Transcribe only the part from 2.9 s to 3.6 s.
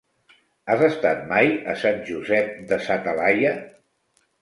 Talaia?